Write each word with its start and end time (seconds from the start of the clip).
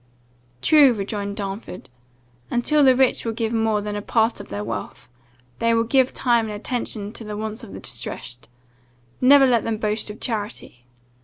"True," 0.63 0.93
rejoined 0.95 1.37
Darnford, 1.37 1.87
"and, 2.49 2.65
till 2.65 2.83
the 2.83 2.95
rich 2.95 3.23
will 3.23 3.33
give 3.33 3.53
more 3.53 3.81
than 3.81 3.95
a 3.95 4.01
part 4.01 4.39
of 4.39 4.47
their 4.49 4.63
wealth, 4.63 5.07
till 5.11 5.43
they 5.59 5.73
will 5.75 5.83
give 5.83 6.11
time 6.11 6.45
and 6.45 6.55
attention 6.55 7.11
to 7.11 7.23
the 7.23 7.37
wants 7.37 7.63
of 7.63 7.71
the 7.71 7.79
distressed, 7.79 8.49
never 9.21 9.45
let 9.45 9.63
them 9.63 9.77
boast 9.77 10.09
of 10.09 10.19
charity. 10.19 10.85